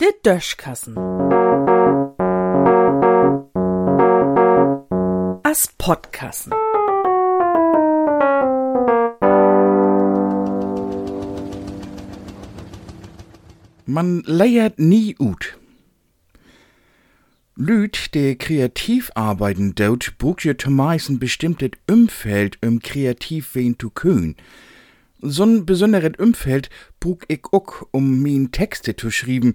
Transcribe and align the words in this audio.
Der 0.00 0.12
Döschkassen. 0.22 0.96
As 5.42 5.68
Podkassen. 5.78 6.52
Man 13.90 14.22
leiert 14.24 14.78
nie 14.78 15.16
ut. 15.18 15.58
Lüt, 17.56 18.14
die 18.14 18.36
kreativ 18.36 19.10
arbeiten 19.16 19.74
braucht 20.16 20.44
ja 20.44 20.56
zumeist 20.56 21.10
ein 21.10 21.18
bestimmtes 21.18 21.72
Umfeld, 21.90 22.56
um 22.64 22.78
kreativ 22.78 23.54
wen 23.54 23.76
zu 23.78 23.90
können. 23.90 24.36
So'n 25.22 25.66
besonderes 25.66 26.18
Umfeld 26.18 26.70
brauch 26.98 27.20
ich 27.28 27.44
auch, 27.52 27.86
um 27.90 28.22
min 28.22 28.52
Texte 28.52 28.96
zu 28.96 29.10
schreiben. 29.10 29.54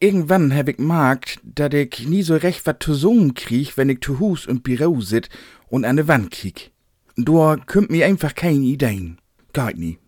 Irgendwann 0.00 0.54
hab 0.54 0.68
ich 0.68 0.78
merkt, 0.78 1.40
dat 1.42 1.74
ich 1.74 2.08
nie 2.08 2.22
so 2.22 2.36
recht 2.36 2.66
wat 2.66 2.82
zu 2.82 2.94
sagen 2.94 3.34
krieg, 3.34 3.76
wenn 3.76 3.90
ich 3.90 4.00
zu 4.00 4.18
Hus 4.18 4.46
im 4.46 4.62
Büro 4.62 5.00
sit 5.00 5.28
und 5.68 5.84
an 5.84 5.96
de 5.96 6.08
Wand 6.08 6.30
kiek. 6.30 6.70
Da 7.16 7.56
kümmt 7.66 7.90
mir 7.90 8.06
einfach 8.06 8.34
keine 8.34 8.64
Ideen. 8.64 9.18
Geht 9.52 9.76
nie. 9.76 9.98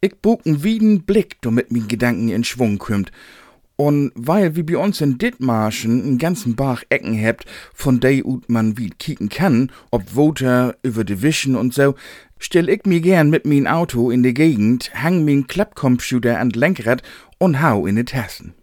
Ich 0.00 0.14
brauch 0.22 0.44
einen 0.44 0.62
wieden 0.62 1.02
Blick, 1.02 1.36
damit 1.42 1.70
min 1.70 1.88
Gedanken 1.88 2.28
in 2.28 2.44
Schwung 2.44 2.78
kümmt. 2.78 3.12
Und 3.76 4.10
weil 4.16 4.56
wie 4.56 4.64
bei 4.64 4.76
uns 4.76 5.00
in 5.00 5.18
Dithmarschen 5.18 6.02
einen 6.02 6.18
ganzen 6.18 6.56
Bach 6.56 6.82
Ecken 6.88 7.14
hebt, 7.14 7.44
von 7.72 8.00
de 8.00 8.24
ut 8.24 8.48
man 8.48 8.76
wie 8.76 8.90
kicken 8.90 9.28
kann, 9.28 9.70
ob 9.92 10.16
Woter, 10.16 10.76
über 10.82 11.04
Wischen 11.06 11.54
und 11.54 11.74
so, 11.74 11.94
stell 12.38 12.68
ich 12.68 12.84
mir 12.84 13.00
gern 13.00 13.30
mit 13.30 13.44
min 13.44 13.66
Auto 13.66 14.10
in 14.10 14.22
de 14.22 14.32
Gegend, 14.32 14.90
hang 14.94 15.24
min 15.24 15.46
Klappcomputer 15.46 16.38
an 16.38 16.50
Lenkrad 16.50 17.02
und 17.38 17.60
hau 17.62 17.86
in 17.86 17.96
de 17.96 18.04
Tassen. 18.04 18.54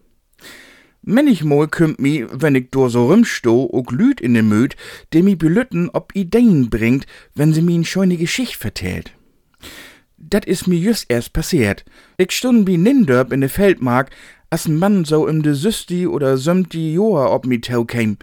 Manchmal 1.02 1.68
kümmt 1.68 2.00
mi, 2.00 2.26
wenn 2.32 2.56
ich 2.56 2.72
do 2.72 2.90
so 2.90 3.06
rumsto, 3.06 3.70
ook 3.72 3.92
Lüd 3.92 4.20
in 4.20 4.34
de 4.34 4.42
Möd, 4.42 4.76
de 5.14 5.22
mi 5.22 5.36
belütten, 5.36 5.90
ob 5.94 6.16
Ideen 6.16 6.72
bringt, 6.72 7.06
wenn 7.36 7.54
sie 7.54 7.62
mi 7.62 7.86
scheune 7.86 8.18
Geschicht 8.18 8.56
vertellt. 8.56 9.12
Dat 10.18 10.46
is 10.46 10.66
mir 10.66 10.80
just 10.80 11.06
erst 11.10 11.34
passiert. 11.34 11.86
Ich 12.18 12.32
stund 12.32 12.66
bi 12.66 12.78
Nindörp 12.78 13.32
in 13.32 13.42
de 13.42 13.50
Feldmark, 13.50 14.10
as 14.50 14.68
n 14.68 14.80
Mann 14.80 15.06
so 15.06 15.28
im 15.28 15.44
de 15.44 15.54
Süsti 15.54 16.08
oder 16.08 16.38
sömti 16.38 16.94
Joa 16.94 17.32
ob 17.32 17.46
mi 17.46 17.62
tau 17.62 17.86
käm. 17.86 18.18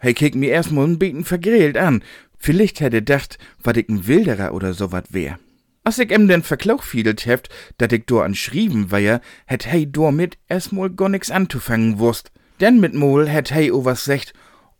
He 0.00 0.12
kick 0.12 0.34
mi 0.34 0.48
erstmal 0.48 0.86
n 0.86 0.98
Beten 0.98 1.24
vergrillt 1.24 1.78
an. 1.78 2.02
Vielleicht 2.38 2.80
hätte 2.80 3.02
dacht, 3.02 3.38
wat 3.62 3.76
ich 3.76 3.88
n 3.88 4.06
Wilderer 4.06 4.54
oder 4.54 4.72
so 4.74 4.92
wat 4.92 5.12
wär. 5.12 5.38
As 5.84 5.98
ich 5.98 6.10
em 6.10 6.28
den 6.28 6.42
verklauchfiedelt 6.42 7.26
heft, 7.26 7.48
dat 7.78 7.92
ich 7.92 8.04
do 8.06 8.20
an 8.20 8.34
schrieben 8.34 8.90
war, 8.90 9.20
hätt 9.46 9.66
hei 9.72 9.86
do 9.86 10.10
mit 10.12 10.38
erstmal 10.48 10.90
gar 10.90 11.08
nix 11.08 11.30
anzufangen 11.30 11.98
wusst. 11.98 12.30
Denn 12.60 12.80
mit 12.80 12.94
Mol 12.94 13.28
hätt 13.28 13.52
hei 13.52 13.72
o 13.72 13.84
was 13.84 14.04
secht, 14.04 14.34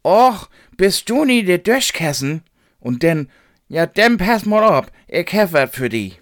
Och, 0.04 0.48
bist 0.76 1.10
du 1.10 1.24
nie 1.24 1.42
de 1.42 1.58
Döschkassen? 1.58 2.42
Und 2.78 3.02
denn, 3.02 3.28
ja, 3.68 3.86
denn 3.86 4.16
pass 4.16 4.46
mal 4.46 4.62
ab, 4.62 4.92
ich 5.08 5.32
hef 5.32 5.52
wat 5.52 5.74
für 5.74 5.88
die. 5.88 6.14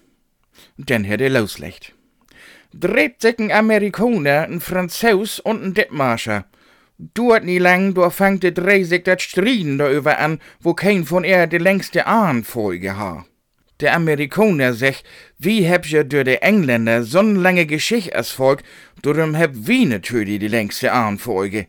Denn 0.76 1.04
hätt 1.04 1.20
er 1.20 1.30
loslecht. 1.30 1.92
Dreht 2.72 3.20
sich 3.22 3.38
ein 3.38 3.52
Amerikaner, 3.52 4.42
ein 4.42 4.60
Franzos 4.60 5.40
und 5.40 5.62
ein 5.62 5.74
Dithmarscher. 5.74 6.46
Duert 6.98 7.44
nie 7.44 7.58
lang, 7.58 7.94
da 7.94 8.08
fangt 8.08 8.42
de 8.42 8.52
drei 8.52 8.82
sich 8.84 9.02
dat 9.02 9.20
Striden 9.20 9.76
da 9.78 9.90
über 9.90 10.18
an, 10.18 10.40
wo 10.60 10.72
kein 10.72 11.04
von 11.04 11.24
er 11.24 11.46
de 11.46 11.58
längste 11.58 12.06
Ahnfolge 12.06 12.96
ha. 12.96 13.26
Der 13.80 13.94
Amerikaner 13.94 14.72
sech, 14.72 15.04
wie 15.38 15.64
heb 15.64 15.84
je 15.84 16.04
durch 16.04 16.24
de 16.24 16.36
Engländer 16.40 17.02
so'n 17.04 17.36
lange 17.36 17.66
Geschicht 17.66 18.14
als 18.14 18.30
Volk, 18.30 18.62
darum 19.02 19.34
heb 19.34 19.50
wie 19.54 19.84
natürlich 19.84 20.38
die 20.38 20.48
längste 20.48 20.90
Ahnfolge. 20.90 21.66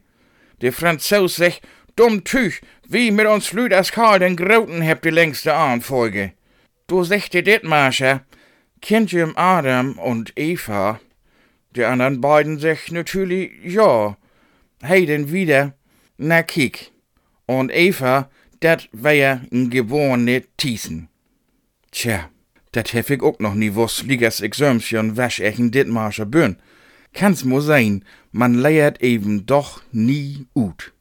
Der 0.61 0.72
Franzos 0.72 1.36
sech, 1.36 1.62
dumm 1.97 2.24
Tüch, 2.24 2.62
wie 2.88 3.12
mit 3.12 3.28
uns 3.28 3.51
Lüd 3.51 3.74
als 3.74 3.91
Karl 3.91 4.19
den 4.19 4.38
Groten 4.38 4.81
heb 4.81 5.01
die 5.01 5.09
längste 5.09 5.53
Ahnfolge. 5.53 6.31
Du 6.88 7.03
sech 7.03 7.30
de 7.30 7.41
Dithmarscher, 7.41 8.22
kennt 8.81 9.12
ihr 9.12 9.34
Adam 9.35 10.00
und 10.00 10.31
Eva? 10.38 11.01
Die 11.75 11.84
anderen 11.84 12.22
beiden 12.22 12.59
sech 12.59 12.90
natürlich 12.91 13.51
ja. 13.66 14.16
Hey 14.83 15.07
denn 15.07 15.31
wieder? 15.31 15.73
Na 16.17 16.43
kick. 16.43 16.91
Und 17.47 17.71
Eva, 17.71 18.29
dat 18.59 18.89
wär 18.91 19.13
ja 19.13 19.41
n 19.51 19.71
geborene 19.71 20.43
Thiessen. 20.57 21.09
Tja, 21.91 22.29
dat 22.73 22.93
hef 22.93 23.09
ich 23.09 23.23
auch 23.23 23.39
noch 23.39 23.55
nie 23.55 23.73
wuss, 23.73 24.03
liegers 24.03 24.39
Exömsion 24.39 25.17
wasch 25.17 25.39
ich 25.39 25.57
in 25.57 25.71
Dithmarscher 25.71 26.27
Bön. 26.27 26.57
Kann's 27.13 27.43
mo 27.43 27.59
sein, 27.59 28.05
man 28.31 28.53
leiert 28.53 29.01
eben 29.01 29.47
doch 29.47 29.81
nie 29.91 30.45
ut. 30.53 30.94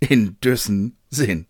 In 0.00 0.36
düssen 0.40 0.98
Sinn. 1.08 1.46